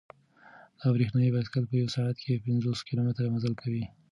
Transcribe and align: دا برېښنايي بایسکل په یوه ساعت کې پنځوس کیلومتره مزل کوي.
دا 0.79 0.87
برېښنايي 0.95 1.33
بایسکل 1.33 1.63
په 1.67 1.75
یوه 1.79 1.93
ساعت 1.97 2.17
کې 2.23 2.43
پنځوس 2.45 2.79
کیلومتره 2.87 3.31
مزل 3.35 3.53
کوي. 3.61 3.83